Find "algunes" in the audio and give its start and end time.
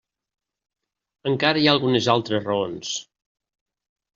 1.77-2.09